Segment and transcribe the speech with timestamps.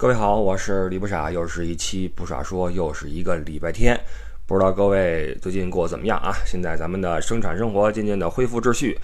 [0.00, 4.00] 各位好，我是李不傻，又是一期不傻说，又是一个礼拜天，
[4.46, 6.32] 不知道各位最近过得怎么样啊？
[6.46, 8.98] 现在咱们的生产生活渐渐的恢复秩序，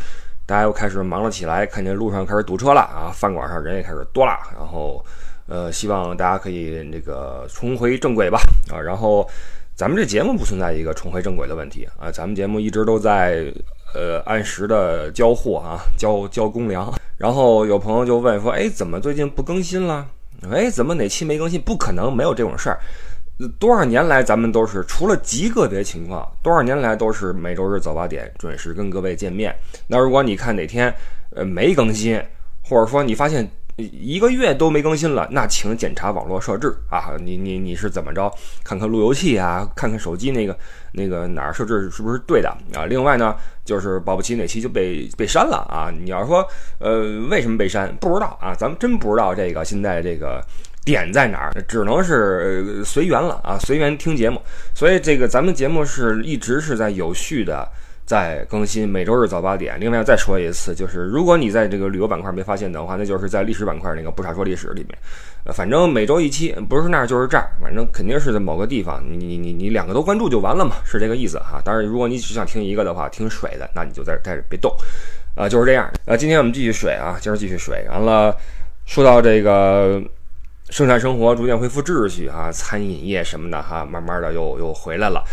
[0.46, 5.04] 大家又开始忙了起来，看见路上开始堵车了啊，饭馆上人也开始多了，然后
[5.48, 8.40] 呃，希望大家可以那个重回正轨吧
[8.72, 9.28] 啊，然后
[9.74, 13.52] 咱们这节目不存在一个重回正轨的问题啊，咱们节目一直都在
[13.94, 20.06] 呃按时的交货啊，交交公粮，然后有朋友就问说，哎，怎么最近不更新了？
[20.50, 21.60] 哎，怎么哪期没更新？
[21.60, 22.78] 不可能没有这种事儿。
[23.58, 29.54] 多少年来，咱们都是除了极个别情况，多少年来都是每周日早八点准时跟各位见面。
[29.86, 30.92] 那如果你看哪天
[31.34, 32.18] 呃没更新，
[32.62, 37.12] 或者说你发现，一个月都没更新了，那请检查网络设置啊！
[37.20, 38.32] 你你你是怎么着？
[38.64, 40.58] 看看路由器啊，看看手机那个
[40.92, 42.86] 那个哪儿设置是不是对的啊？
[42.86, 45.92] 另外呢，就是保不齐哪期就被被删了啊！
[45.94, 46.42] 你要说
[46.78, 50.42] 呃为什么被删，不知道啊，咱们真不知道这个现在这个
[50.82, 54.40] 点在哪儿，只能是随缘了啊，随缘听节目。
[54.74, 57.68] 所以这个咱们节目是一直是在有序的。
[58.06, 59.78] 在更新，每周日早八点。
[59.80, 64.96] 另外再说一次，就是如果你在这个旅游板块没发现的话，那就是在历史板块那个不傻说历史里面。
[65.44, 69.02] 呃，反正每周一期，不是那儿就是这儿，反正肯定是在某个地方。
[69.04, 71.60] 你你你你两个都关注就完了嘛，是这个意思哈。
[71.64, 74.72] 当然，如果你只想听一个的话，听水的，那你就在在这别动，
[75.34, 75.90] 啊，就是这样。
[76.04, 77.84] 呃，今天我们继续水啊，今儿继续水。
[77.90, 78.32] 完了，
[78.84, 80.00] 说到这个
[80.70, 85.24] 生产生活逐渐恢复秩序啊，餐饮业什么的哈，慢慢的又又回来了。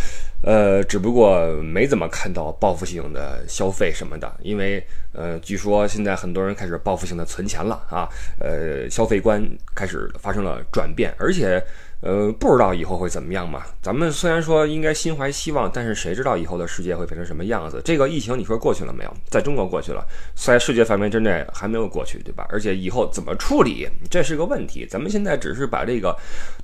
[0.43, 8.07] 呃，只不过没怎么看到报复性的消费什么的，因为呃，据说现在很多人开始报复性的存钱了啊，
[8.39, 11.63] 呃，消费观开始发生了转变，而且。
[12.03, 13.63] 呃，不知道以后会怎么样嘛？
[13.81, 17.81] 咱们虽然说应该心怀希望，但是谁知道以后的世界会变成什么样子？
[17.85, 19.13] 这个疫情你说过去了没有？
[19.29, 22.45] 在中国过去了，在世界范围之内还没有过去，对吧？
[22.49, 24.85] 而且以后怎么处理，这是个问题。
[24.85, 26.13] 咱们现在只是把这个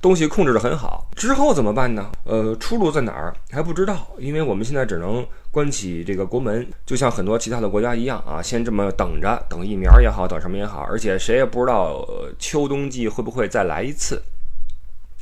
[0.02, 2.12] 东西控制得很好，之后怎么办呢？
[2.24, 12.06] 呃，出路在哪儿还不知道，因为我们现在只能关起这个国门，就像很多其他的国家一样啊，先这么等着，等疫苗也好，等什么也好，而且谁也不知道
[12.38, 14.22] 秋冬季会不会再来一次。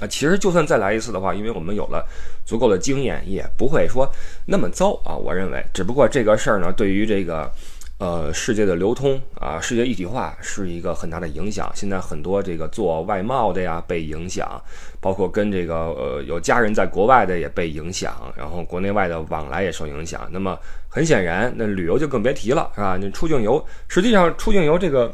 [0.01, 2.07] 啊，其实就算再来一次的话，因为我们有了
[2.45, 4.09] 足够的经验，也不会说
[4.47, 5.17] 那么糟啊。
[5.17, 7.51] 我认为，只不过这个事儿呢，对于这个
[7.99, 11.69] 呃世界的流通啊，世界一体化是一个很大的影响。
[11.75, 14.63] 现在很多这个做外贸的呀被影响，
[15.01, 20.29] 包括跟这个呃有家人在国外的也被影响，然后国内外的往来也受影响。
[20.31, 20.57] 那么
[20.89, 22.97] 很显然，那旅游就更别提了，是吧？
[23.01, 25.13] 那出境游，实际上出境游这个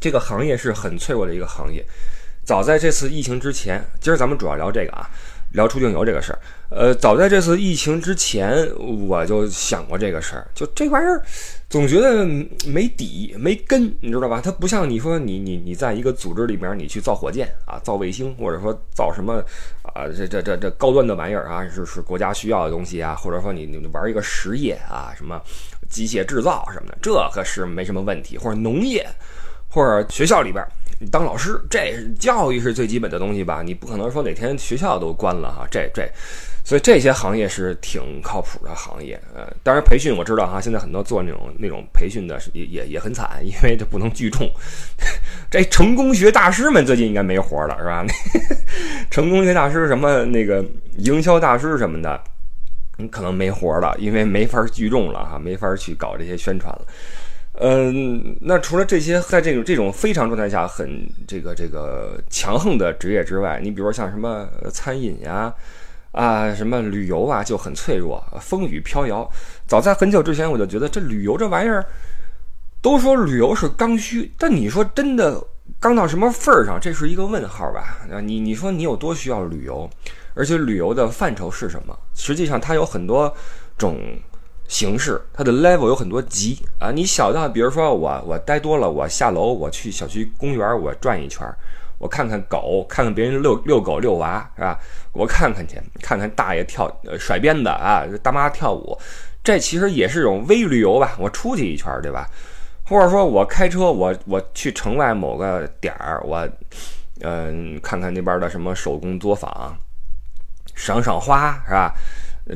[0.00, 1.84] 这个行业是很脆弱的一个行业。
[2.50, 5.08] 早在这次疫情之前，今儿咱们主要聊这个啊，
[5.52, 6.38] 聊出境游这个事儿。
[6.68, 8.68] 呃，早在这次疫情之前，
[9.08, 10.44] 我就想过这个事儿。
[10.52, 11.22] 就这玩意儿，
[11.68, 12.26] 总觉得
[12.66, 14.40] 没底没根，你知道吧？
[14.42, 19.34] 它不像你说你你你在一个组织里面，你去造火箭啊，造卫星，或者说造什么
[19.82, 25.40] 啊，这这这这高端的玩意儿啊，是是国家需要的东西啊，或者说你你玩一个实业啊，什么
[25.88, 29.08] 机械制造什么的，这可是没什么问题，或者农业，
[29.68, 30.66] 或者学校里边。
[31.10, 33.62] 当老师，这教育是最基本的东西吧？
[33.64, 36.06] 你不可能说哪天学校都关了哈，这这，
[36.62, 39.18] 所以这些行业是挺靠谱的行业。
[39.34, 44.46] 呃，当然培训我知道哈，现在很多做那种那种培训的也也也很惨，因为这不能聚众。
[45.50, 48.04] 这成功学大师们最近应该没活了是吧？
[49.10, 50.62] 成功学大师什么那个
[50.98, 52.22] 营销大师什么的，
[52.98, 56.84] 你可能没活了，因为没法聚众了哈，没法去搞这些宣传了。
[57.62, 65.52] 嗯，那除了这些，在这种这种非常状态下很这个这个强横的职业之外，你比如像什么餐饮呀，
[66.12, 69.30] 啊什么旅游啊，就很脆弱，风雨飘摇。
[69.66, 71.84] 早在很久之前，我就觉得这旅游这玩意儿，
[72.80, 75.38] 都说旅游是刚需，但你说真的
[75.78, 77.98] 刚到什么份儿上，这是一个问号吧？
[78.10, 79.86] 啊，你你说你有多需要旅游？
[80.32, 81.94] 而且旅游的范畴是什么？
[82.14, 83.30] 实际上它有很多
[83.76, 83.98] 种。
[84.70, 91.44] 形式，它的 level 有很多级啊，你小到比如说我我待多了，我下楼我去小区公园我转一圈，
[91.98, 94.78] 我看看狗，看看别人遛遛狗遛娃是吧？
[95.12, 98.96] 我看看去，看看大爷跳呃甩鞭子啊，大妈跳舞，
[99.42, 101.16] 这其实也是一种微旅游吧？
[101.18, 102.28] 我出去一圈对吧？
[102.84, 106.48] 或者说我开车我我去城外某个点儿，我
[107.22, 109.76] 嗯看看那边的什么手工作坊，
[110.76, 111.92] 赏赏花是吧？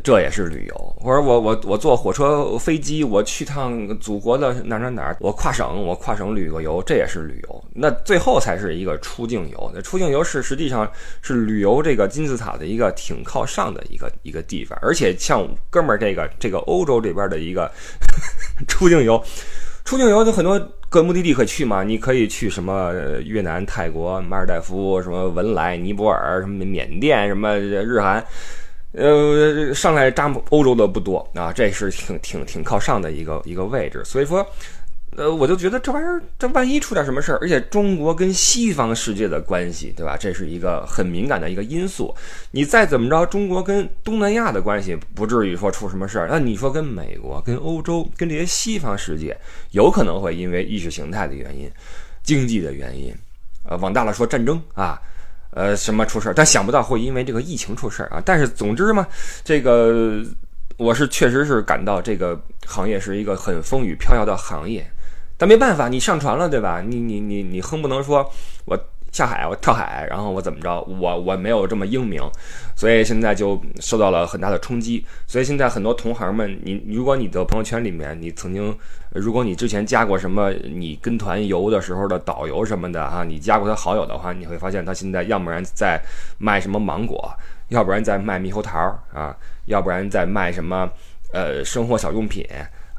[0.03, 7.65] 这也是旅游，或者我我我坐火车飞机，我去趟祖国的哪哪哪，我跨省我跨省旅个游，这也是旅游。
[7.73, 9.71] 那最后才是一个出境游。
[9.75, 10.91] 那出境游是实际上
[11.23, 14.77] 是旅游这个金字塔的一个挺靠上的一个一个地方。
[14.83, 17.71] 而且像哥们儿这个这个欧洲这边的一个
[18.67, 19.23] 出境游，
[19.85, 20.59] 出境游就很多
[20.89, 21.85] 各目的地可以去嘛？
[21.85, 22.93] 你可以去什么
[23.25, 28.25] 越南、泰国、马尔代夫、什么文莱、尼泊尔、什么缅甸、什么日韩，
[28.97, 34.01] 呃，上来扎欧洲的不多啊，这是挺挺挺靠上的一个一个位置。
[34.05, 34.47] 所以说，
[35.17, 40.17] 呃，我就觉得这玩意儿，这万一出点什么事儿，而且中国跟西方世界的关系，对吧？
[40.17, 42.15] 这是一个很敏感的一个因素。
[42.53, 46.29] 你再怎么着，中国跟东南亚的关系不至于说出什么事儿。
[46.31, 49.37] 那你说跟美国、跟欧洲、跟这些西方世界，
[49.73, 51.69] 有可能会因为意识形态的原因、
[52.23, 53.13] 经济的原因，
[53.69, 55.03] 呃，往大了说战争啊。
[55.55, 56.35] 呃，什么出事儿？
[56.35, 58.23] 但想不到会因为这个疫情出事儿啊！
[58.25, 59.07] 但是总之嘛，
[59.43, 60.23] 这个
[60.77, 64.85] 我是确实是感到这个行业是一个很风雨飘摇的行业，
[65.39, 66.83] 但没办法，你上船了，对吧？
[66.85, 68.29] 你你你你哼不能说
[68.65, 68.79] 我。
[69.15, 70.81] 下海，我跳海，然后我怎么着？
[70.83, 72.21] 我我没有这么英明，
[72.75, 75.07] 所以现在就受到了很大的冲击。
[75.25, 78.77] 所以现在很多同行们，你如果你的朋友圈里面，你曾经，
[79.13, 85.97] 如果你之前加过什么，你跟团游的时候的导游什么的啊，你加过他好友的话，你会发现他现在要不然在
[86.37, 87.33] 卖什么芒果，
[87.69, 88.77] 要不然在卖猕猴桃
[89.13, 89.33] 啊，
[89.67, 90.91] 要不然在卖什么
[91.33, 92.45] 呃生活小用品。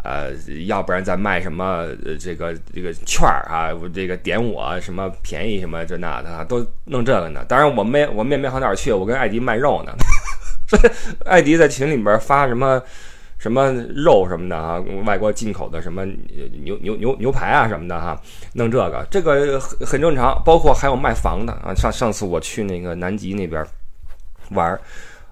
[0.06, 0.32] 呃，
[0.68, 1.88] 要不然再卖什么
[2.20, 7.44] 这个这个券儿啊，我这个点我什么便宜什么这那的都弄这个呢。
[7.48, 9.92] 当然我没我们也没好哪儿去，我跟艾迪卖肉呢。
[10.68, 10.92] 所以
[11.26, 12.80] 艾迪在群里边发什么
[13.40, 16.06] 什么肉什么的啊，外国进口的什么
[16.64, 18.22] 牛牛牛牛排啊什么的哈，
[18.54, 20.40] 弄这个这个很很正常。
[20.46, 23.66] 包括还有卖房的啊，上上次我去那个南极那边
[24.52, 24.80] 玩，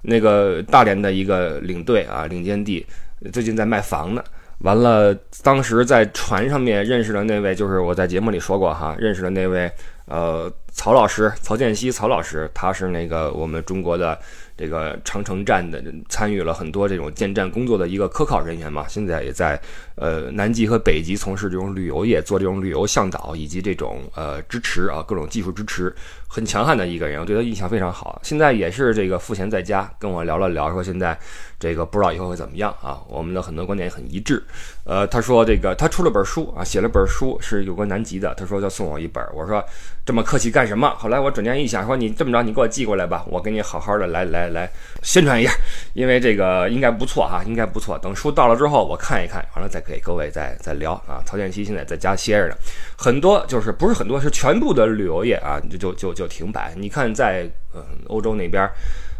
[0.01, 2.83] 那个大连的一个领队啊领间地
[3.31, 4.23] 最近在卖房呢。
[4.63, 9.71] 完了，当时在船上面认识的那位，就是我在节目里说过哈，认识的那位，
[10.07, 14.19] 呃，曹老师，曹建熙，曹老师，他是那个我们中国的。
[14.55, 19.59] 这个长城站的参与了很多这种建站工作的一个科考人员嘛，现在也在
[19.95, 25.93] 呃南极和北极从事这种旅游业，做这种旅游向导以及这种呃支持啊各种技术支持，
[26.27, 28.19] 很强悍的一个人，我对他印象非常好。
[28.23, 31.17] 现在也是这个赋闲在家，跟我聊了聊，说现在
[31.59, 33.01] 这个不知道以后会怎么样啊。
[33.09, 34.43] 我们的很多观点很一致。
[34.85, 39.23] 呃，他说这个他出了本书啊，写了本书是有关南极的，他说要送我一本。
[39.33, 39.63] 我说
[40.05, 40.89] 这么客气干什么？
[40.97, 44.43] 后来我转念一想，说你这么着，你给我寄过来吧，我给你好好的来来。
[44.53, 44.69] 来
[45.01, 45.51] 宣传一下，
[45.93, 47.97] 因为这个应该不错哈，应该不错。
[47.97, 51.21] 等书到了之后，我看一看，完了再给各位再再聊啊。
[51.25, 52.55] 曹建熙现在在家歇着呢，
[52.97, 56.73] 很多就是不是很多，是全部的旅游业啊，就就就就停摆。
[56.75, 58.69] 你看在呃欧洲那边，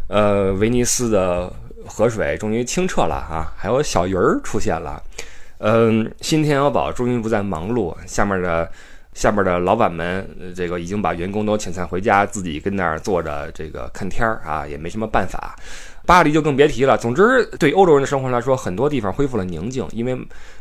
[0.08, 1.52] 呃威尼斯的
[1.86, 5.02] 河水终于清澈了啊，还有小鱼儿出现了，
[5.60, 8.70] 嗯，新天鹅堡终于不再忙碌，下面的。
[9.14, 15.56] 下面的老板们，这个已经把员工都遣散回家，自己跟那儿坐着这个看天儿啊，也没什么办法。
[16.06, 16.98] 巴黎就更别提了。
[16.98, 20.18] 总之，对欧洲人的生活来说，很多地方恢复了宁静，因为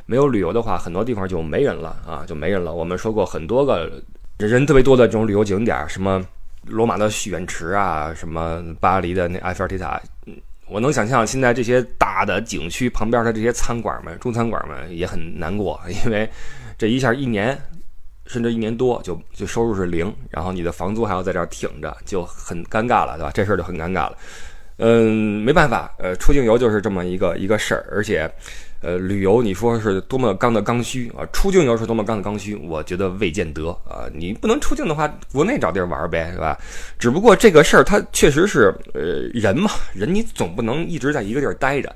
[0.06, 2.72] 没有旅游的话，很多地方就没人了啊，就没人了。
[2.72, 3.90] 我们说过很多个
[4.38, 6.24] 人特别多的这种旅游景点，什么
[6.66, 10.00] 罗马的许愿池啊，什么巴黎的那埃菲尔铁塔。
[10.68, 16.28] 我能想象，现在这些大的景区旁边的这些餐馆们、中餐馆们也很难过，因为
[16.78, 17.58] 这一下一年。
[18.24, 23.32] 甚至一年多就就收入是零，然后你的房租还要在这儿挺着，就很尴尬了，对吧？
[23.34, 24.16] 这事儿就很尴尬了。
[24.84, 28.28] 嗯，没办法，呃，出境游就是这么一个一个事儿，而且，
[28.80, 34.10] 呃，旅游你说是多么刚的刚需啊，出境游是多么刚的刚需，我觉得未见得啊。
[34.12, 36.58] 你不能出境的话，国内找地儿玩呗，是吧？
[36.98, 41.94] 只不过这个事儿它确实是，呃，人嘛，人你总不能一直在一个地儿待着。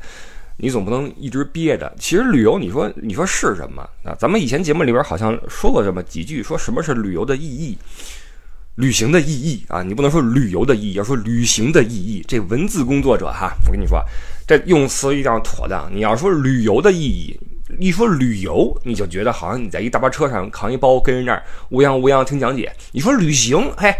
[0.59, 1.93] 你总不能一直憋着。
[1.99, 4.17] 其实旅游，你说你说是什么啊？
[4.19, 7.77] 咱们以前节目里边好像说过这么几句，说什么是旅游的意义，
[8.77, 9.83] 旅行的意义啊？
[9.83, 12.25] 你不能说旅游的意义，要说旅行的意义。
[12.29, 14.03] 这文字工作者哈，我跟你说，
[14.47, 15.91] 这用词一定要妥当。
[15.95, 17.41] 你要说旅游的意义，
[17.81, 22.71] 一说旅游，你就觉得好像你在一大巴车上扛一包，跟人那儿乌泱乌泱听讲解。
[22.93, 23.95] 你说旅行，嘿。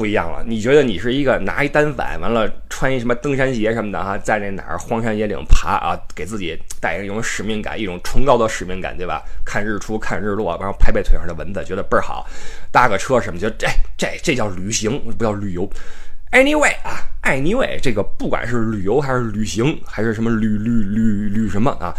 [0.00, 9.22] 不一样了，你觉得你是一个拿一单反，完了穿一什么登山鞋什么的哈，在那哪儿荒山野岭爬啊，给自己带一种使命感，一种崇高的使命感，对吧？
[9.44, 12.26] 看日出，看日落，然后拍拍腿上的蚊子，觉得倍儿好。
[12.72, 15.68] 搭个车什么，觉得这这这叫旅行，不叫旅游。
[16.32, 21.92] Anyway 啊，Anyway，这个不管是旅游还是旅行，还是什么旅旅旅旅什么啊，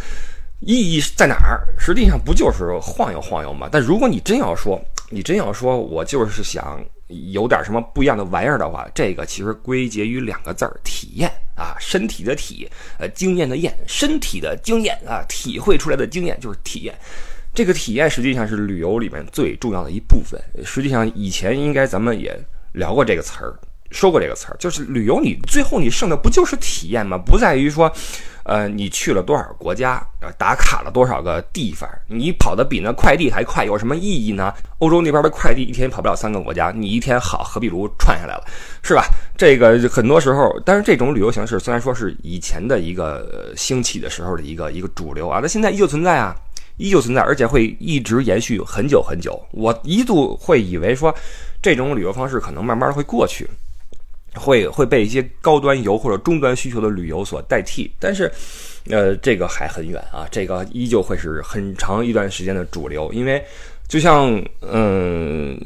[0.61, 1.67] 意义在哪儿？
[1.77, 3.69] 实际上不就是晃悠晃悠吗？
[3.71, 6.83] 但如果你真要说，你真要说我就是想。
[7.31, 16.93] 有点什么不一样的玩意儿的话，这个其实归结于两个字儿：体验啊，身体的体，呃，经验的验，身体的经验啊，体会出来的经验就是体验。
[17.53, 20.41] 这个体验实际上是旅游里面最重要的一部分。
[20.63, 22.33] 实际上以前应该咱们也
[22.73, 23.53] 聊过这个词儿，
[23.89, 27.17] 说过这个词儿，就是旅游你最后你剩的不就是体验吗？
[27.17, 27.93] 不在于说，
[28.43, 30.01] 呃，你去了多少国家，
[30.37, 34.53] 打卡了多少个地方，你跑得比那快递还快，有什么意义呢？
[34.79, 38.43] 欧洲那边的快递一天跑不了三个国家，你一天好何必如串下来了，
[38.81, 39.05] 是吧？
[39.37, 46.35] 这个很多时候，但是这种旅游形式虽然说是以前的一个兴起的时候的一个一个主流啊，那现在依旧存在啊。
[46.77, 49.39] 依旧存在，而且会一直延续很久很久。
[49.51, 51.13] 我一度会以为说，
[51.61, 53.47] 这种旅游方式可能慢慢的会过去，
[54.35, 57.91] 会会被一些高端游或者中端需求的旅游所代替。
[57.99, 58.31] 但是，
[58.89, 63.11] 呃，这个还很远啊，这个依旧会是很长一段时间的主流。
[63.13, 63.43] 因为，
[63.87, 65.59] 就像嗯，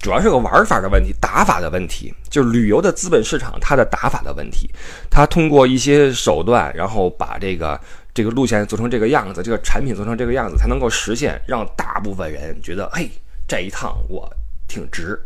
[0.00, 4.70] 主要是个玩法的问题，打法的问题，就是旅游的资本市场它的打法的问题，
[5.10, 7.80] 它通过一些手段，然后把这个。
[8.14, 13.08] 这个路线做成这个样子，这个产品做成这个样子，才能够实现让大部分人觉得，嘿，
[13.48, 14.30] 这一趟我
[14.68, 15.18] 挺值，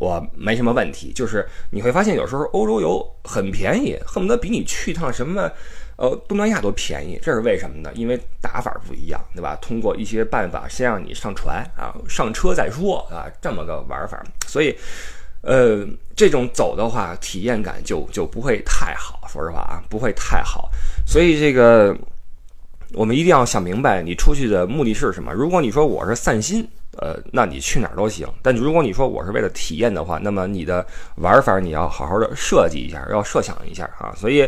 [0.00, 1.12] 我没什么问题。
[1.12, 5.48] 就是你会发现，有时候欧洲游很便宜，恨不得比你去趟什么，
[5.96, 7.20] 呃，东南亚都便宜。
[7.22, 7.92] 这是为什么呢？
[7.94, 9.56] 因为打法不一样，对吧？
[9.60, 14.20] 通过一些办法，先让你上船啊，上车再说啊，这么个玩法。
[14.46, 14.74] 所以，
[15.42, 19.28] 呃，这种走的话，体验感就就不会太好。
[19.28, 20.70] 说实话啊，不会太好。
[21.06, 21.96] 所以这个。
[22.94, 25.32] 我们一定要想明白，你出去的目的是什么。
[25.32, 26.68] 如果你说我是散心，
[27.00, 28.28] 呃，那你去哪儿都行。
[28.42, 34.12] 但如果你说我是为了体验的话，那么你的玩法你要好好的设计一下，要设想一下啊。
[34.14, 34.46] 所以，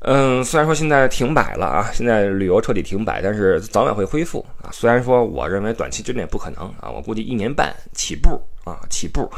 [0.00, 4.68] 嗯，虽然说现在停摆了啊，现在旅游彻底停摆，但是早晚会恢复啊。
[4.72, 9.30] 虽然说我认为短期之内不可能啊，我估计一年半起步啊，起步。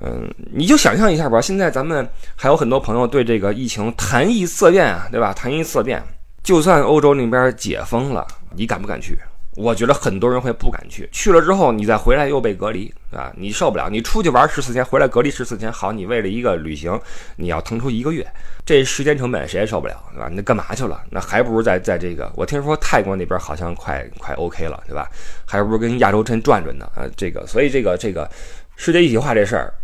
[0.00, 5.32] 嗯，你就想象一下吧，现在咱们还有很多朋友对这个疫情谈疫色变啊，对吧？
[5.32, 6.02] 谈疫色变。
[6.42, 9.16] 就算欧洲那边解封了，你敢不敢去？
[9.54, 11.08] 我觉得很多人会不敢去。
[11.12, 13.88] 去了之后，你再回来又被隔离，啊，你受不了。
[13.90, 16.98] 你出去玩十四天，回来隔离十四天，好，你为了一个旅行，
[17.36, 18.26] 你要腾出一个月，
[18.64, 20.30] 这时间成本谁也受不了，对吧？
[20.32, 21.02] 那干嘛去了？
[21.10, 25.06] 那还不如在在这个，我听说泰国那边好像快快 OK 了，对吧？
[25.44, 28.30] 还不如跟亚洲镇转转呢，啊，这个，所以这个这个
[28.76, 29.74] 世界一体化这事儿。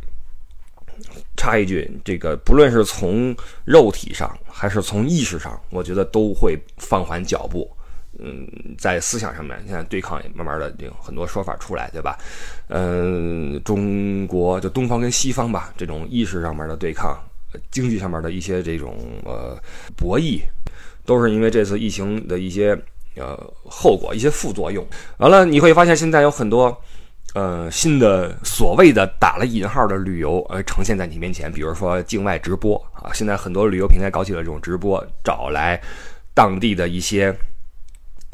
[1.36, 3.34] 插一句，这个不论是从
[3.64, 7.70] 肉体上还是从意识上，我觉得都会放缓脚步。
[8.18, 8.46] 嗯，
[8.76, 12.18] 在思想上面，现在对抗也慢慢的有很多说法出来，对吧？
[12.68, 17.18] 嗯，中国就东方跟西方吧，这种意识上面的对抗，
[17.70, 19.56] 经济上面的一些这种呃
[19.96, 20.40] 博弈，
[21.04, 22.76] 都是因为这次疫情的一些
[23.16, 24.86] 呃后果、一些副作用。
[25.18, 26.76] 完了，你会发现现在有很多。
[27.34, 35.78] 呃，新的所谓的打了引号的旅游，呃，呈现在你面前，比如说境外直播啊，现在很多旅游平台搞起了这种直播，找来
[36.32, 37.32] 当地的一些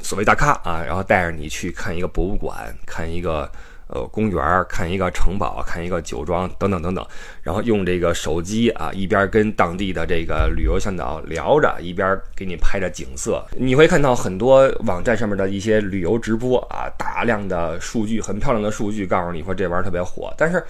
[0.05, 3.51] 所谓大咖啊，然后带着你去看一个博物馆，看一个。
[3.87, 7.07] 呃，公园看一个城堡，看一个酒庄，等等等等，
[7.43, 13.45] 然后用这个手机啊，一边跟当地的这个旅游向导聊着，一边给你拍着景色。
[13.55, 20.33] 你会看到很多网站上面的一些旅游直播啊，大量的数据，很漂亮的数据，告诉你说这玩意儿特别火。
[20.39, 20.65] 但是，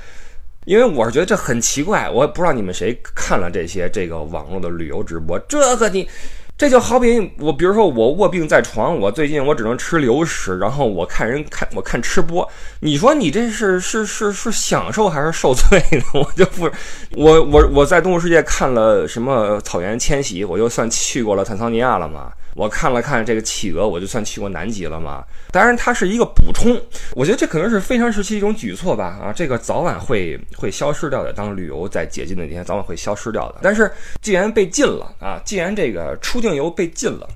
[0.65, 6.07] 因为我是觉得这很奇怪，我不知道你们谁看了这些这个网络的旅游直播，这个你。
[6.57, 16.05] 这就好比我，比如说我卧病在床，我最近我只能吃流食，然后我看人看我看吃播，你说你这是是是是享受还是受罪呢？
[16.15, 16.71] 我就不，
[17.17, 22.31] 我我我在动物世界看了什么草原迁徙，我就算去过了坦桑尼亚了嘛？
[22.55, 25.25] 我看了看这个企鹅，我就算去过南极了嘛？
[25.51, 26.81] 当然，它是一个补充。
[27.17, 29.19] 我觉得这可能是非常时期一种举措吧。
[29.21, 31.33] 啊，这个早晚会会消失掉的。
[31.33, 33.57] 当旅游在解禁的那天，早晚会消失掉的。
[33.61, 33.91] 但是
[34.23, 37.29] 既然被禁了啊，既然这个出境游被禁了，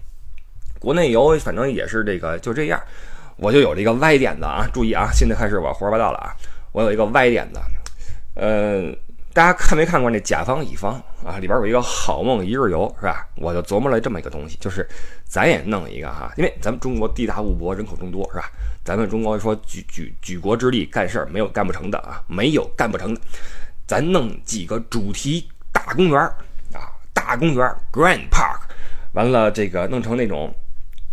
[0.79, 2.81] 国内游反正也是这个就这样。
[3.37, 6.31] 我就有了一个歪点子啊，注意啊，现在开始我胡说八道了啊。
[6.71, 7.61] 我有一个歪点子，
[8.35, 8.95] 呃。
[9.39, 11.39] 大家看没看过那甲方乙方啊？
[11.39, 13.25] 里边有一个好梦一日游，是吧？
[13.37, 14.85] 我就琢磨了这么一个东西，就是
[15.25, 18.51] 咱也弄一个哈，因为咱们中国地大物博，人口众多，是吧？
[18.83, 23.21] 咱们中国说举举举国之力干事儿，没有干不成的啊，没有干不成的。
[23.87, 26.19] 咱弄几个主题大公园
[26.75, 28.63] 啊，大公园 Grand Park，
[29.13, 30.53] 完了这个弄成那种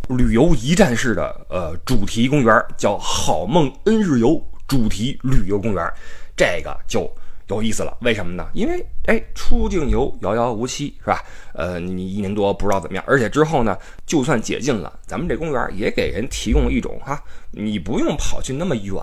[0.09, 5.93] 旅游一站式的呃主题公园，叫好梦 N 日游主题旅游公园，
[6.35, 7.07] 这个就。
[7.47, 8.49] 有意思了，为什么呢？
[8.53, 11.23] 因为哎，出境游遥遥无期，是吧？
[11.53, 18.95] 呃，你一年多不知道怎么样，而且之后呢，就算解禁了，咱们这公园也给人提供一种哈，你不用跑去那么远，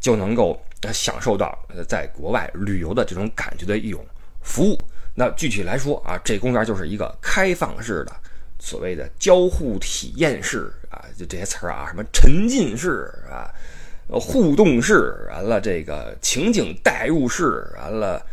[0.00, 0.58] 就能够
[0.94, 4.02] 享受到在国外旅游的这种感觉的一种
[4.40, 4.78] 服务。
[5.14, 8.12] 那具体来说啊，这公园就是一个开放式的，
[8.58, 13.50] 所谓的交互体验式啊，就这些词儿啊，什么沉浸式啊。
[14.10, 18.24] 互动式完了，这个情景代入式完了，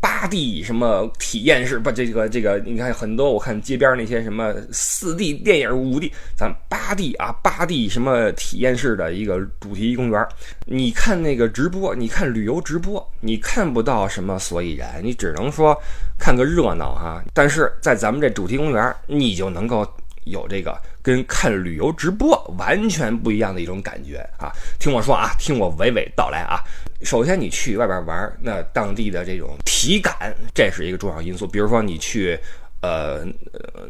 [0.00, 10.26] 八 D 什么体验式，不，这个这个，你看很多，我看街边那些什么四 D 电影、五 D，咱八 D 啊，八 D 什么体验式的一个主题公园，
[10.66, 15.76] 你看那个直播，你看旅游直播，你看不到什么所以然，你只能说
[16.18, 17.22] 看个热闹哈。
[17.34, 19.86] 但是在咱们这主题公园，你就能够
[20.30, 24.52] 有这个跟看旅游直播完全不一样的一种感觉啊。
[24.78, 26.60] 听我说啊，听我娓娓道来啊。
[27.02, 31.46] 首先，你去外边玩，那当地的这种体感，这是一个重要因素。
[31.46, 32.36] 比如说，你去
[32.82, 33.24] 呃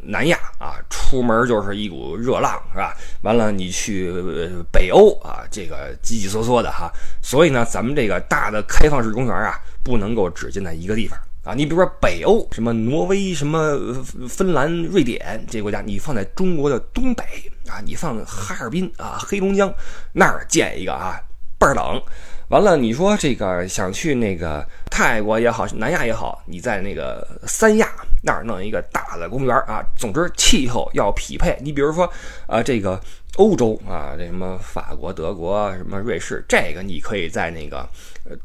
[0.03, 2.95] 南亚啊，出门就是一股热浪，是吧？
[3.23, 4.13] 完了，你去
[4.71, 6.93] 北欧啊，这个急急嗦嗦的哈。
[7.23, 11.19] 所以呢，咱们这个大的开放式公园啊，不能够只建在一个地方
[11.49, 11.55] 啊。
[11.55, 13.79] 你比如说北欧，什么挪威、什么
[14.29, 17.25] 芬兰、瑞典这些国家，你放在中国的东北
[17.69, 19.73] 啊，你放哈尔滨啊、黑龙江
[20.13, 21.21] 那儿建一个啊，
[21.59, 22.01] 倍儿冷。
[22.49, 27.87] 完了，你说这个想去那个泰国也好，南亚也好，你在那个三亚
[28.23, 29.85] 那儿弄一个大的公园啊。
[29.99, 31.59] 总之，气候要匹配。
[31.61, 32.11] 你比如说，
[32.47, 32.99] 呃，这个
[33.37, 37.87] 欧洲啊，这什么法国、德国、什么瑞士，这个你可以在那个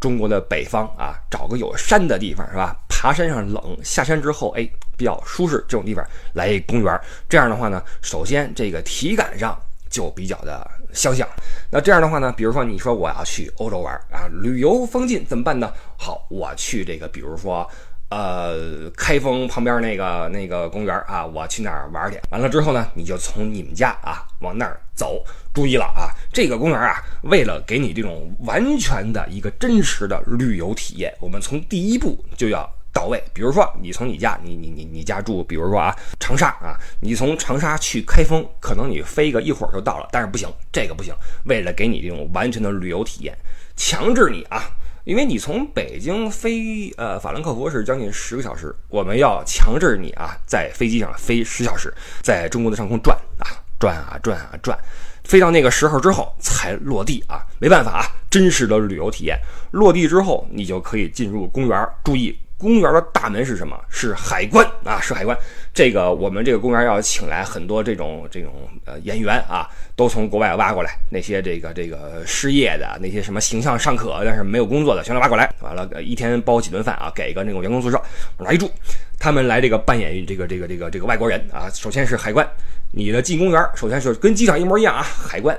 [0.02, 2.76] 中国的北方啊，找个有山的地方，是吧？
[3.04, 6.02] 爬山上冷，下山之后，哎，比较舒适，这种地方
[6.36, 7.02] 来一公园。
[7.28, 10.66] 这样的话呢，首先这个体感上就比较的。
[10.94, 11.28] 相像，
[11.70, 12.34] 那这样的话呢？
[12.38, 15.70] 比如说，你说我要去欧洲玩啊，旅游风景怎么办呢？
[15.98, 17.70] 好，我去这个，比如说，
[18.10, 22.18] 呃，开封旁边那个那个公园啊，我去那儿玩去。
[22.30, 25.22] 完了之后呢，你就从你们家啊往那儿走。
[25.54, 32.66] 注意了啊，这个公园啊，为了给你这种完全的一个真实的旅游体验，我们从第一步就要。
[33.04, 43.38] 到位，比如说你从你家，你你你你家住，比如说啊长沙啊，你从长沙去开封，可能你飞个一会儿就到了，但是不行，这个不行，为了给你这种完全的旅游体验，
[43.76, 44.64] 强制你啊，
[45.04, 54.80] 因为你从北京飞呃法兰克福是将近十个小时，我们要强制你啊在飞机上飞十小时，在中国的上空转啊转啊转啊转，
[55.26, 59.38] 飞到那个时候之后才落地啊，没办法啊，真实的旅游体验，
[59.72, 62.40] 落地之后你就可以进入公园，注意。
[62.64, 63.78] 公园的大门是什么？
[63.90, 65.38] 是海关啊，是海关。
[65.74, 68.54] 这个我们这个公园要请来很多这种这种
[68.86, 70.98] 呃演员啊，都从国外挖过来。
[71.12, 75.52] 那些这个这个失业的，那些什么形象尚可但是没有工作的，全都挖过来。
[75.60, 78.02] 完了，一天包几顿饭啊，给一个那种员工宿舍
[78.38, 78.72] 来住。
[79.20, 81.70] 他们来这个扮演这个这个这个这个外国人啊。
[81.74, 82.48] 首先是海关，
[82.92, 85.58] 你的进公园首先是跟机场一模一样啊，海关。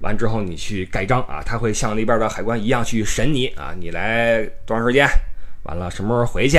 [0.00, 5.08] 完之后你去盖章啊，他会像那边的海关一样去审你啊，你来多长时间？
[5.64, 6.58] 完了，什么时候回去？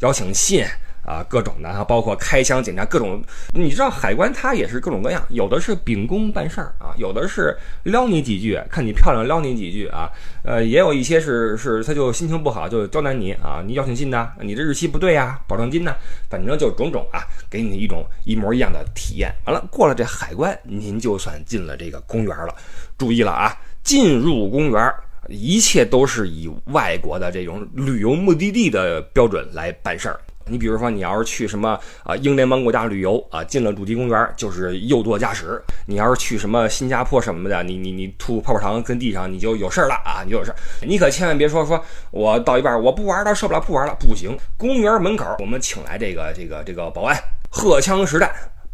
[0.00, 0.64] 邀请信
[1.04, 3.22] 啊，各种的，还包括开箱检查各种。
[3.52, 10.10] 你知道海关它也是各种各样，有的是秉公办事儿啊，有的是撩你几句，看你漂亮撩你几句啊。
[10.42, 15.94] 呃，也有一些是是他就心情不好就刁难你啊，你邀请信呢，你这日期不对呀，保证金呢，
[16.30, 19.30] 反正就种种啊，给你一种一模一样的体验。
[19.44, 22.54] 完了，过了这海关，您就算进了这个公园了。
[22.96, 24.94] 注意了啊，进入公园。
[25.28, 30.20] 一切都是以外国的这种旅游目的地的标准来办事儿。
[30.46, 35.62] 你比如说，你要是去什么啊英联邦国家旅游啊，进了主题公园就是右舵驾驶。
[35.86, 40.56] 你要是去什么新加坡什么的，你你你吐泡泡糖跟地上，你就有事儿了啊，你就有事儿。
[40.80, 41.80] 你可千万别说说
[42.10, 44.36] 我到一半我不玩了，受不了不玩了，不行。
[44.56, 47.16] 公园门口我们请来这个这个这个保安，
[47.48, 48.28] 荷枪实弹。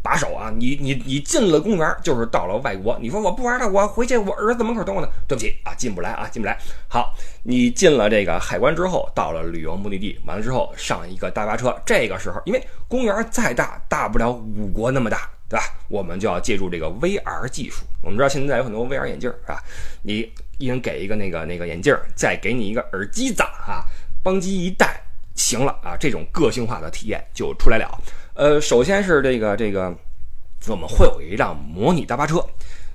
[0.07, 0.49] 把手啊！
[0.55, 2.97] 你你你进了公园，就是到了外国。
[3.01, 5.09] 你说我不玩了，我回去，我儿子门口等我呢。
[5.27, 6.57] 对不起啊，进不来啊，进不来。
[6.87, 11.77] 好，你进了这个海关之后，到了旅游目的地，完了之后上一个大巴车。
[11.85, 15.65] 这个时候，因为公园再大，大不了五国那么大，对吧？
[15.89, 17.83] 我们就要借助这个 VR 技术。
[18.01, 19.61] 我们知道现在有很多 VR 眼镜，是吧？
[20.03, 23.83] 你一人给一个那个那个眼镜，再给你一个耳机子啊，
[24.23, 25.01] 邦机一戴，
[25.35, 28.01] 行了啊，这种个性化的体验就出来了。
[28.37, 29.91] 呃，首先是这个这个，
[30.67, 32.39] 我们会有一辆模拟大巴车，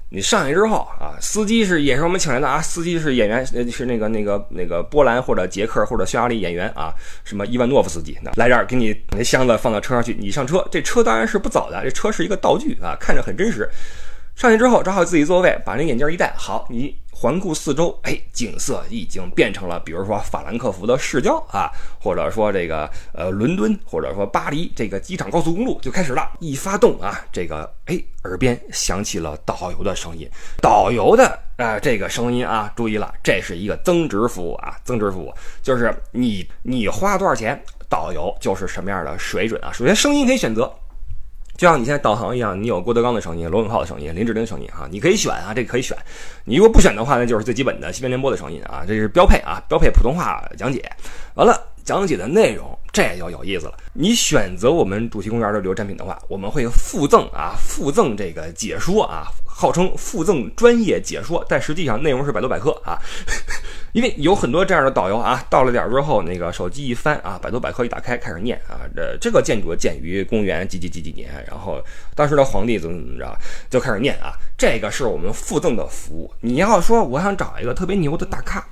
[0.08, 13.68] 你上去之后啊，司机是也是我们请来的啊，司机是演员，是那个那个那个波兰或者捷克或者匈牙利演员啊，什么伊万诺夫斯基，来这儿给你那箱子放到车上去，你上车，这车当然是不走的，这车是一个道具啊，看着很真实。
[14.36, 16.94] 上去之后找好自己座位，把那眼镜一戴，好，你。
[17.22, 26.28] 环顾四周，哎，景色已经变成了，比如说法兰克福的市郊啊，或者说这个呃伦敦，或者说巴黎这个机场高速公路就开始了。
[26.40, 30.28] 一发动啊，这个哎，耳边响起了导游的声音，
[30.60, 35.32] 导游的啊这个声音啊，注意了，这是一个增值服务啊，增值服务
[35.62, 39.70] 就是你你花多少钱，导游就是什么样的水准啊。
[39.72, 40.74] 首先声音可以选择。
[41.62, 45.96] 就像你现在导航一样，你有郭德纲的声音、罗永浩的声音、林志玲的声音哈，你可以选啊，这个可以选。
[46.44, 50.84] 你如果不选的话，那就是最基本的新闻联播的声音啊，这是标配啊，标配普通话讲解。
[51.34, 53.74] 完了，讲解的内容这就有意思了。
[53.92, 62.98] 你选择我们主题公园的旅游产品的话，我们会附赠啊，附赠这个解说啊，号称附赠专业解说，但实际上内容是百度百科啊。
[63.92, 71.78] 因为有很多这样的导游啊，到了点儿之后，那个手机一翻啊，百度百科一打开，开始念啊，这这个建筑建于公元几几几几年，然后
[72.14, 73.38] 当时的皇帝怎么怎么着，
[73.68, 76.32] 就开始念啊，这个是我们附赠的服务。
[76.40, 78.66] 你要说我想找一个特别牛的大咖。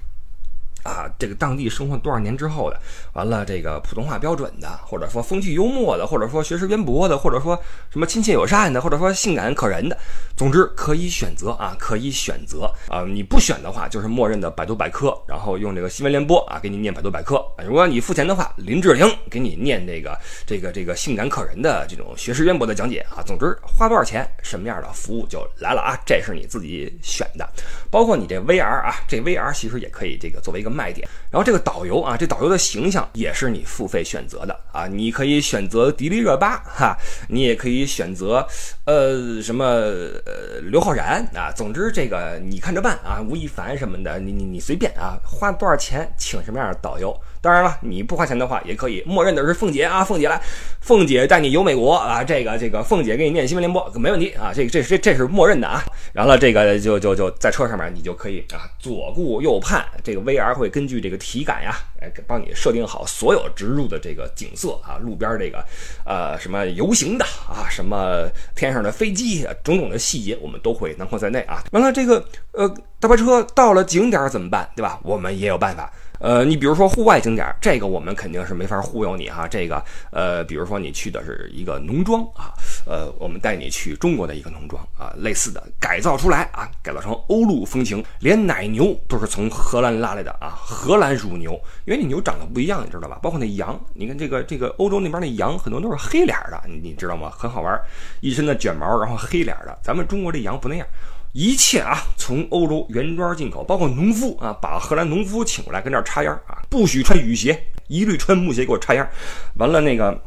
[0.83, 2.81] 啊，这个当地生活多少年之后的，
[3.13, 9.97] 完了这个普通话标准的，或者说风趣幽默的，或者说学识渊博的，或者说什么亲切友善的，或者说性感可人的，
[10.35, 13.05] 总之可以选择啊，可以选择啊。
[13.07, 17.45] 你不选的话，就是默认的百度百科，然后用这个新闻联播啊给你念百度百科。
[17.67, 23.23] 如果你付钱的话，林志玲给你念这个这个这个性感可人的这种学识渊博的讲解啊。
[23.27, 27.47] 总之花多少钱，什么样的服务就来了啊，这是你自己选的。
[27.91, 30.71] 包括你这 VR 啊，这 VR 其实也可以这个作为一个。
[30.71, 36.97] 卖点，然后这个导游啊，这导游的形象也是你付费选择的啊，你可以选择迪丽热巴哈，
[37.29, 38.47] 你也可以选择
[38.85, 47.19] 呃什么呃刘昊然啊，总之这个你看着办啊，吴亦凡什么的，你你你随便啊，花多少钱请什么样的导游。
[47.43, 50.41] 当然了，你不花钱的话也可以，默认的是凤姐啊，凤姐来，
[50.81, 55.83] 凤姐带你游美国啊，这个这个凤姐给你念新闻联播没问题啊，这这这这是默认的啊。
[56.13, 65.65] 然后了这个就就就在车上面你就可以啊，左顾右盼，这个 VR 会根据这个体感呀，哎帮你设定好所有植入的这个景色啊，路边这个
[66.05, 71.65] 呃什么游行的啊，什么天上的飞机，种种的细节我们都会囊括在内啊。
[71.73, 72.23] 完了这个
[72.53, 75.01] 呃大巴车到了景点怎么办，对吧？
[75.03, 75.91] 我们也有办法。
[76.21, 79.49] 呃，你比如说户外景点，这个我们肯定是没法忽悠你哈。
[79.49, 82.53] 这个，呃，比如说你去的是一个农庄啊，
[82.87, 93.19] 呃，我们带你去中国的一个农庄啊，类似的改造出来啊，改造成欧陆风情，连奶牛都是从荷兰拉来的啊，荷兰乳牛，因为那牛长得不一样，你知道吧？
[93.23, 97.31] 包括那羊，你看这个这个欧洲那边那羊很多都是黑脸的，你你知道吗？
[97.31, 97.81] 很好玩，
[98.21, 100.87] 一身的卷毛，然后黑脸的，咱们中国这羊不那样。
[101.33, 109.09] 一切啊，从欧洲原装进口，包括农夫啊，把荷兰农夫请过来跟这儿插秧啊，不许穿雨鞋，一律穿木鞋给我插秧。
[109.55, 110.21] 完了那个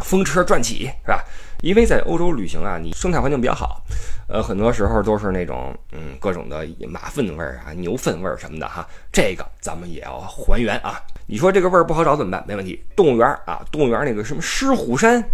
[0.00, 1.24] 风车转起是吧？
[1.62, 3.82] 因为在欧洲旅行啊，你生态环境比较好，
[4.28, 11.00] 呃，很多时候都是那种嗯各种的马粪味儿啊、牛粪味儿什么的哈，这个咱们也要还原啊。
[11.26, 12.44] 你说这个味儿不好找怎么办？
[12.46, 15.28] 没问题，动物园啊，动物园那个什么狮虎山。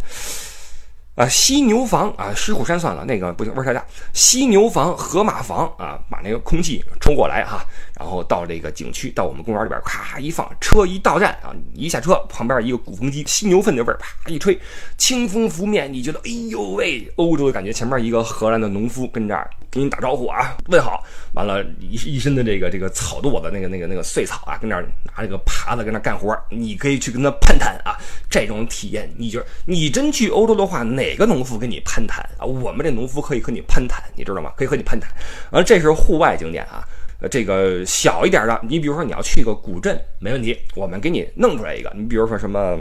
[1.15, 3.85] 啊，犀牛房啊，狮虎山算了，那个不行，味儿太大。
[4.15, 7.63] 犀牛房、河马房啊，把那个空气冲过来哈，
[7.99, 14.59] 然后到这个景区，到我们公园里边，咔一放，车一到站啊，一下车旁边一个鼓风机，犀牛粪的味儿，啪一吹，
[14.97, 17.71] 清风拂面，你觉得哎呦喂，欧洲的感觉。
[17.71, 27.97] 前面一个荷兰的农夫跟这儿给你打招呼啊，问好，完了，一一身的这个这个草垛子，那个那个那个碎草啊，跟那儿拿这个耙子跟那干活，你可以去跟他攀谈啊，
[28.29, 32.45] 这种体验，你就你真去欧洲的话，哪个农夫跟你攀谈啊？
[32.45, 34.53] 我们这农夫可以和你攀谈，你知道吗？
[34.59, 35.11] 可以和你攀谈。
[35.53, 36.87] 完，这是户外景点啊。
[37.21, 41.91] 呃，这个小一点的，你比如说你要去个古镇，没问题，我们给你弄出来一个。
[41.97, 42.77] 你比如说什么，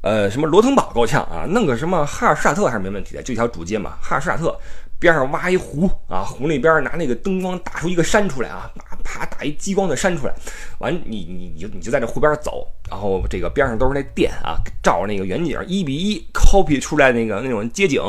[0.00, 3.98] 呃，什么罗滕堡够呛啊，弄个什么哈尔施塔特还是没问题的，就一条主街嘛。
[4.00, 4.56] 哈尔施塔特
[5.00, 8.70] 边上挖一湖啊，湖那边拿那个灯光打出一个山出来啊。
[9.02, 10.34] 啪打一激光的山出来，
[10.78, 18.00] 完你你你就你就在这湖边走，然后这个边上都是那店啊，照那个远景一比一 copy 出来那个那种街景，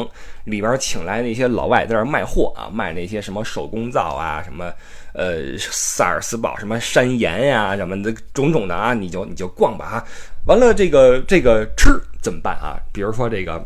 [0.43, 4.71] 里边请来那些老外在那卖货啊，卖那些什么手工皂啊，什么
[5.13, 10.05] 呃萨尔斯堡什么山岩呀什么的种种的啊，你就你就逛吧啊，
[10.45, 11.89] 完了这个这个吃
[12.21, 12.77] 怎么办啊？
[12.91, 13.65] 比如说这个，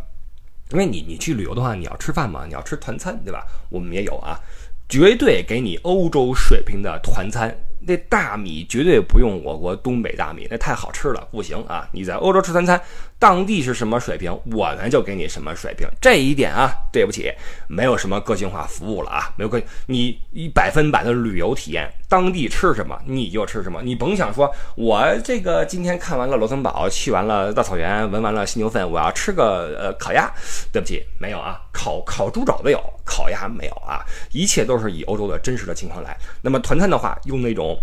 [0.72, 3.46] 因为你你去旅游的话，你要吃饭嘛，你要吃团餐对吧？
[3.70, 4.40] 我们也有啊。
[4.88, 7.56] 绝对给你欧洲水平的团餐，
[7.88, 11.88] 那大米绝对不用我国东北大米，那太好吃了，不行啊！
[11.92, 12.82] 你在欧洲吃团餐。
[13.18, 15.88] 当地是什么水平，我们就给你什么水平。
[16.02, 17.32] 这一点啊，对不起，
[17.66, 30.30] 没有什么个性化服务了啊，没有个你一百分百的旅游体验，当地吃什么你就吃什么，你甭想说我这个今天看完了罗森堡，去完了大草原，闻完了犀牛粪，我要吃个呃烤鸭，
[30.74, 36.18] 对不起，没有啊，烤烤猪肘子有，烤鸭没有啊，一切都是以欧洲的真实的情况来。
[36.42, 37.75] 那么团餐的话，用那种。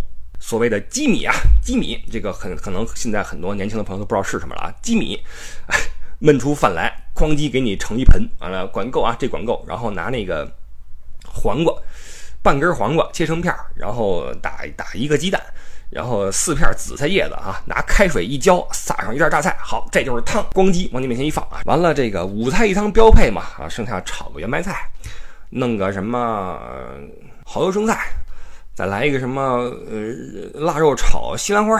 [0.44, 4.74] 所谓的鸡米啊，鸡米这个很可能现在很多年轻的朋友都不知道是什么了啊。
[4.82, 5.22] 鸡米，
[6.20, 9.64] 焖出饭来，哐叽给你盛一盆，完了管够啊，这管够。
[9.68, 10.50] 然后拿那个
[11.24, 11.72] 黄瓜，
[12.42, 15.40] 半根黄瓜切成片儿，然后打打一个鸡蛋，
[15.90, 21.62] 然后四片紫菜叶子啊，拿开水一浇，撒上一袋榨菜，好，这就是汤，咣叽往你面前一放啊。
[21.66, 24.90] 完了这个五菜一汤标配嘛啊，剩下炒个圆白菜，
[25.50, 26.58] 弄个什么
[27.46, 28.10] 蚝油生菜。
[28.74, 30.12] 再来一个什么呃
[30.54, 31.78] 腊肉炒西兰花，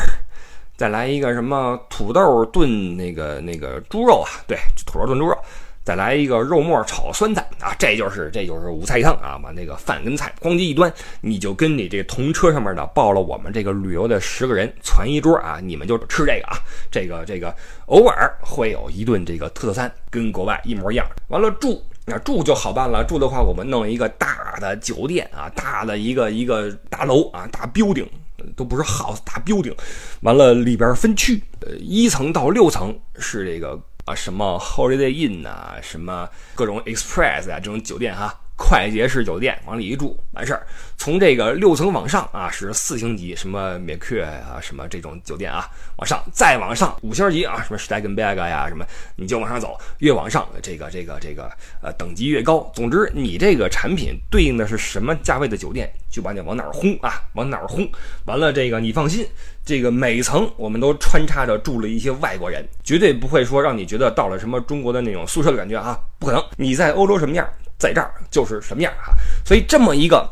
[0.77, 5.37] 再来一个什么土豆炖那个那个猪肉啊，对，土豆炖猪肉。
[5.85, 16.57] 再来一个肉末炒酸菜啊，这就是这就是五菜一汤啊，把那个饭跟菜咣叽一端，你就跟你这同车上面的报了我们这个旅游的十个人攒一桌啊，你们就吃这个啊，
[16.89, 17.53] 这个这个
[17.87, 21.05] 偶尔会有一顿这个特色餐，跟国外一模一样。
[21.27, 28.09] 完了住那住就好办了，住的话我们弄一个大的酒店啊，大的一个一个大楼啊，大 building
[28.57, 29.77] 都不是 house 大 building，
[30.23, 33.81] 完了里边分区，呃一层到六层是这个。
[34.05, 38.37] 啊，什么 Holiday Inn 啊，什么各种 Express 啊，这种酒店哈。
[38.65, 40.65] 快捷式酒店往里一住完事儿，
[40.97, 51.51] 从这个六层往上啊是四星级，什么 m 克啊，什么这种酒店啊，往上再往上五星级啊，什么 Steigenberg 呀，什么你就往上走，越往上这个这个这个
[51.83, 52.71] 呃等级越高。
[52.73, 57.87] 总之你这个产品对应的是什么价位的酒店，就把你往哪儿轰啊，往哪儿轰。
[58.27, 59.27] 完了这个你放心，
[59.67, 66.43] 这个每层我们都穿插着住了一些外国人，绝对不会说让你觉得到了什么中国的那种宿舍的感觉啊，不可能。
[66.57, 67.47] 你在欧洲什么样？
[67.83, 69.11] 在这儿就是什么样啊？
[69.45, 70.31] 所以这么一个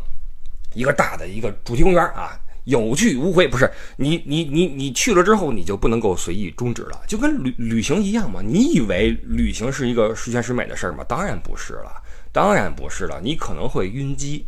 [0.72, 3.48] 一个大的一个主题公园啊，有去无回。
[3.48, 8.40] 不是你你你你去了之后，你就不能够随意终止了，就跟旅旅行一样嘛。
[8.40, 11.04] 你以为旅行是一个十全十美的事儿吗？
[11.08, 13.20] 当然不是了，当然不是了。
[13.20, 14.46] 你可能会晕机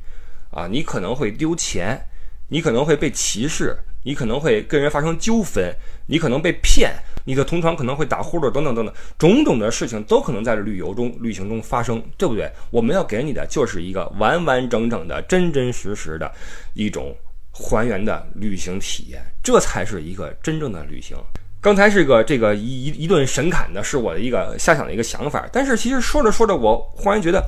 [0.52, 2.00] 啊，你可能会丢钱，
[2.46, 3.76] 你可能会被歧视。
[4.04, 5.72] 你可能会跟人发生纠纷，
[6.06, 6.92] 你可能被骗，
[7.24, 12.50] 你的同床可能会打呼噜，等等等等，种种的事情都可能在旅游中、旅行中发生，对不对？
[12.70, 16.30] 我们要给你的就是一个完完整整的、真真实实的
[16.74, 17.14] 一种
[17.52, 21.16] 还原的旅行体验，这才是一个真正的旅行。
[21.60, 27.42] 刚才是个这个一一顿神侃的，是我的一个瞎想的一个想法，但是其实说着说着，我忽然觉得。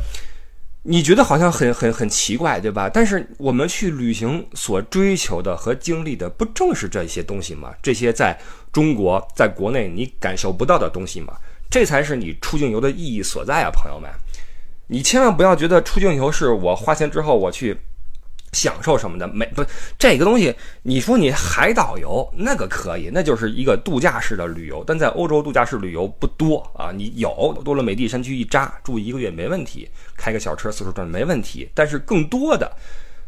[0.87, 2.90] 你觉得好像很很很奇怪，对吧？
[2.92, 7.73] 但是我们去旅行所追求的和经历的，不正是这些东西吗？
[7.83, 8.38] 这些在
[8.70, 11.33] 中国在国内你感受不到的东西吗？
[11.70, 14.11] 这才是你出境游的意义所在啊，朋友们！
[14.88, 17.77] 你千万不要觉得出境游是我花钱之后我去。
[18.55, 19.64] 享受什么的没不
[19.99, 24.85] 这个东西，你说你海岛游那个可以，那就是一个度假式的旅游。
[24.87, 31.69] 但在欧洲度假式旅游不多啊，你有多了美地山区一扎住一个月没问题，开个小车四处转没问题。
[31.75, 32.71] 但是更多的，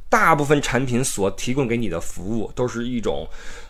[0.08, 3.28] 大部分产品所提供给你的服务都是一种，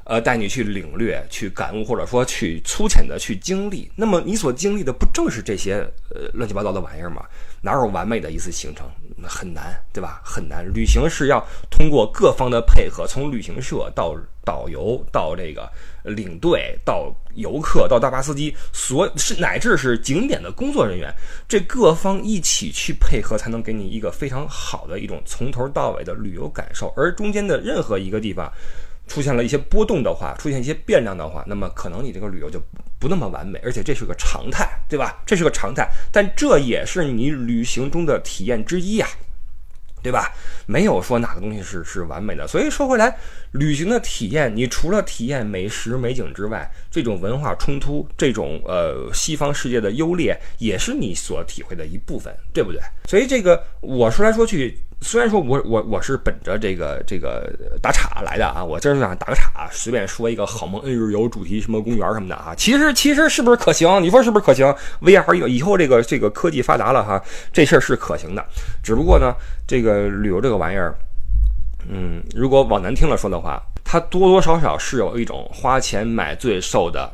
[0.09, 3.91] 呃，带你去领略、去感悟，或者说去粗浅的去经历。
[3.97, 5.79] 那么你所经历的不正是这些
[6.15, 7.23] 呃乱七八糟的玩意儿吗？
[7.61, 8.89] 哪有完美的一次行程？
[9.25, 10.21] 很难，对吧？
[10.25, 10.65] 很难。
[10.73, 14.15] 旅行是要通过各方的配合，从旅行社到
[14.45, 15.69] 导游，到这个
[16.05, 21.13] 领队，到游客，到大巴司机，所是乃至是景点的工作人员，
[21.49, 26.93] 这各方一起去配合，才能给你一个非常好的一种从头到尾的旅游感受。
[26.97, 28.53] 而中间的任何一个地方
[29.07, 32.61] 出现了一些波动的话，出现一些变量的话，那么可能你这个旅游就
[32.99, 35.23] 不那么完美，而且这是个常态，对吧？
[35.27, 39.07] 这是个常态，但这也是你旅行中的体验之一呀。
[40.03, 40.33] 对吧？
[40.67, 42.47] 没有说哪个东西是是完美的。
[42.47, 43.19] 所以说回来，
[43.51, 52.81] 旅行的体验，你除了体验美食美景之外，这种文化冲突，这种呃西方世界的优劣，也是你所体会的一部分，对不对？
[53.09, 54.79] 所以这个我说来说去。
[55.07, 57.49] 虽然说我我我是本着这个这个
[57.81, 64.03] 打岔来的啊，我今儿就想打个岔，随便说一个好梦恩日游主题什么公园什么的啊，其实其实是不是可行？
[64.03, 64.67] 你说是不是可行
[65.01, 68.45] ？VR 以以后这个这个科技发达了哈，这事儿是可行的。
[68.83, 69.33] 只不过呢，
[69.65, 70.93] 这个旅游这个玩意儿，
[71.89, 77.09] 嗯，如果往难听了说的话，它多多少少是有一种花钱买罪受的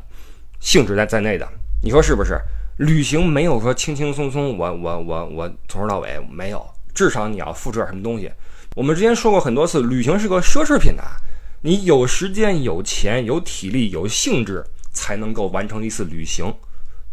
[0.60, 1.46] 性质在在内的。
[1.82, 2.40] 你说是不是？
[2.78, 6.66] 旅行没有说轻轻松松，我我我我从头到尾没有。
[6.94, 8.30] 至少你要付出点什么东西。
[8.74, 11.16] 我们之前说过很多次，旅行是个奢侈品啊！
[11.60, 16.52] 你有时间、有钱、有体力、有兴致，才能够完成一次旅行，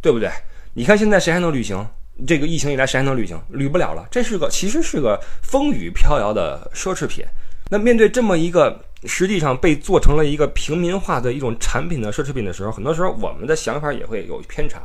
[0.01, 0.29] 对不对？
[0.73, 1.85] 你看现在谁还能旅行？
[2.25, 3.39] 这个疫情以来谁还能旅行？
[3.49, 4.07] 旅不了了。
[4.09, 7.25] 这是个其实是个风雨飘摇的奢侈品。
[7.69, 14.81] 那面对这么一个实际上被做成了一个平民化的一种产品的奢侈品的时候，很多时候我们的想法也会有偏差。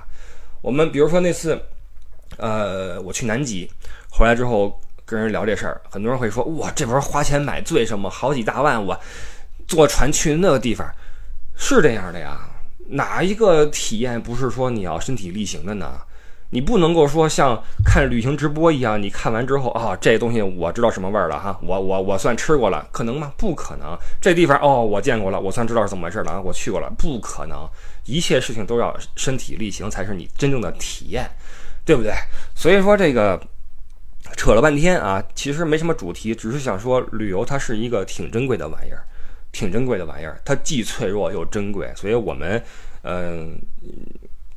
[0.61, 1.59] 我们比如说那次，
[2.37, 3.70] 呃，我去南极。
[4.16, 8.09] 回来之后跟人聊这事儿，很多人会说：“哇，这玩意儿花钱买醉什么？
[8.09, 8.96] 好几大万，我
[9.66, 10.87] 坐船去那个地方，
[11.57, 12.38] 是这样的呀？
[12.90, 16.00] 哪一个体验不是说你要身体力行的呢？
[16.50, 23.33] 你不能够说像看旅行直播一样，你看完之后啊，这东西我知道什么味儿了哈，我我我算吃过了，可能吗？
[23.37, 23.98] 不可能。
[24.20, 27.68] 这地方哦，我见过了，我算知道是怎么回事了啊，我去过了，不可能。
[28.05, 31.29] 一切事情都要身体力行才是你真正的体验，
[31.85, 32.12] 对不对？
[32.55, 33.40] 所以说这个。
[34.36, 39.04] 扯了半天啊，其实没什么主题，只是想说旅游它是一个挺珍贵的玩意儿，
[39.52, 42.62] 挺珍贵的玩意儿，它既脆弱又珍贵，所以我们，
[43.02, 43.58] 嗯。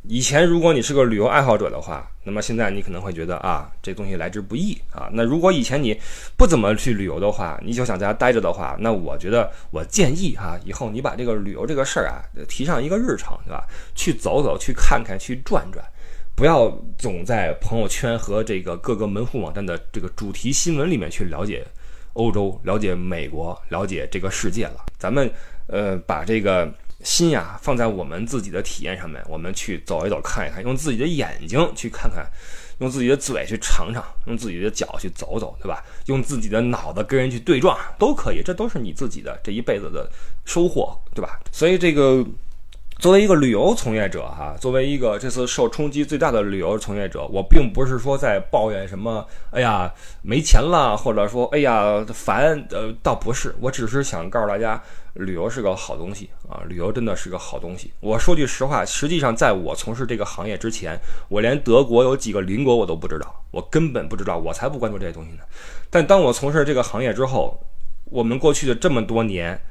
[0.10, 5.10] 以前如果你是个旅游爱好者的话，那么现在你可能会觉得啊，这东西来之不易啊。
[5.12, 6.00] 那如果以前你
[6.38, 13.68] 不怎么去旅游的话，你就想在家待着的话，那我觉得我建议哈，以后你把这个旅游这个事儿啊提上一个日程，对吧？
[13.96, 15.84] 去走走，去看看，去转转，
[16.38, 21.66] 不要总在朋友圈和这个各个门户网站的这个主题新闻里面去了解
[22.14, 24.86] 欧洲、了解美国、了解这个世界了。
[25.00, 25.28] 咱们
[25.68, 26.72] 呃把这个。
[27.04, 32.26] 心呀，放在我们自己的体验上面，我们去走一走，看一看，用自己的眼睛去看看，
[32.80, 35.86] 用自己的嘴去尝尝，用自己的脚去走走，对吧？
[36.08, 40.10] 用自己的脑子跟人去对撞，都可以，这都是你自己的这一辈子的
[40.44, 41.40] 收获，对吧？
[41.52, 42.26] 所以这个。
[43.00, 54.82] 作为一个旅游从业者，哈，作为一个这次受冲击最大的旅游从业者，我并不是说在抱怨什么，哎呀没钱了，或者说哎呀烦，呃，倒不是，我只是想告诉大家，
[55.14, 57.94] 旅游是个好东西啊，旅游真的是个好东西。
[58.00, 65.44] 我说句实话，实际上在我从事这个行业之前，我连德国有几个邻国我都不知道，我根本不知道，我才不关注这些东西呢。
[65.92, 67.60] 但当我从事这个行业之后，
[68.06, 69.62] 我们过去的这么多年。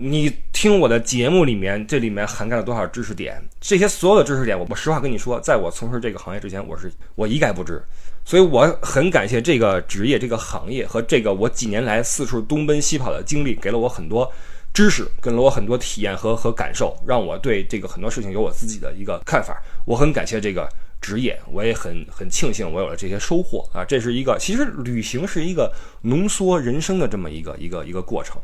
[0.00, 3.42] 你听我的节目里面，这里面涵盖了多少知识点？
[3.60, 7.82] 这些所有的知识点，我我实话跟你说，在我从事这个行业之前，我是我一概不知。
[8.24, 14.30] 所以我很感谢这个职业、这个行业和这个我几年来四处东奔西跑的经历，给了我很多
[14.72, 19.60] 知识，给了我很多体验和和感受，让我对这个很多事情有我自己的一个看法。
[19.84, 20.68] 我很感谢这个
[21.00, 23.84] 职业，我也很很庆幸我有了这些收获啊！
[23.84, 28.40] 这是一个，其实旅行是一个浓缩人生的这么一个一个一个过程。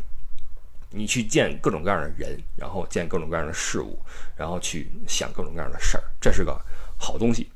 [0.95, 3.99] 你去见各种各样的人，然后见各种各样的事物，
[4.37, 6.59] 然后去想各种各样的事儿，这是个
[6.97, 7.51] 好东西。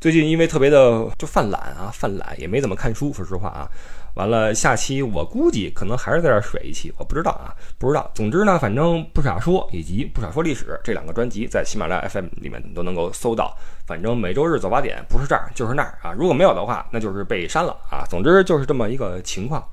[0.00, 3.68] 最近因为特别的就犯懒啊，犯懒也没怎么看书，说实话啊。
[4.16, 8.08] 完了，下期我估计可能还是在这儿水一期，我不知道啊，不知道。
[8.14, 13.56] 总之呢，反正不傻说以及不傻说历史这两个专辑在喜马拉雅 FM 里面都能够搜到。
[13.86, 18.04] 反正每周日早八点不是这儿就是那儿啊，如果没有的话，那就是被删了啊。
[18.08, 19.66] 总之就是这么一个情况。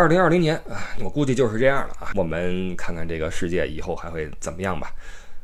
[0.00, 2.10] 二零二零年啊，我估计就是这样了啊。
[2.14, 4.90] 我们看看这个世界以后还会怎么样吧。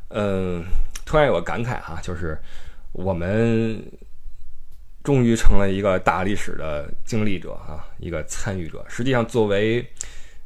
[0.09, 0.65] 嗯，
[1.05, 2.39] 突然有个感慨哈，就是
[2.93, 3.85] 我们
[5.05, 8.83] 终于成了一个大历史的经历者啊，一个参与者。
[8.89, 9.87] 实际上，作为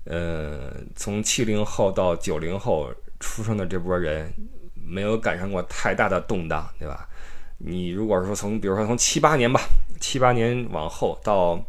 [0.06, 4.28] 呃从七零后到九零后出生的这波人，
[4.74, 7.08] 没有赶上过太大的动荡，对吧？
[7.58, 9.60] 你如果说从，比如说从七八年吧，
[10.00, 11.64] 七八年往后到。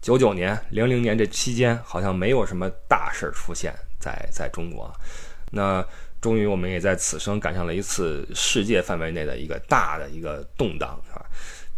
[0.00, 4.90] 九九年、零零年这期间，好像没有什么大事儿出现在在中国。
[5.50, 5.84] 那
[6.20, 11.24] 终于，我们也在此生赶上了一次世界范围内的一个大的一个动荡，是吧？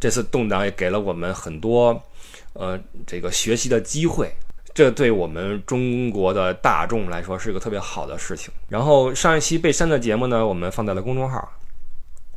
[0.01, 2.01] 这次动荡也给了我们很多
[2.55, 4.33] 呃这个学习的机会，
[4.75, 8.53] 这对我们中国的大众来说是一个特别好的事情。
[8.69, 11.53] 然后上一期被删的节目呢，我们放在了公众号，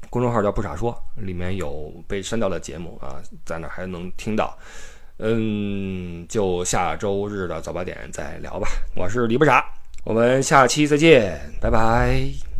[0.10, 4.58] 公众号叫“不傻说”，里面有被删掉的节目啊，在那还能听到。
[5.19, 8.67] 嗯，就下周日的早八点再聊吧。
[8.95, 9.65] 我是李不傻，
[10.04, 12.55] 我们下期再见，拜拜。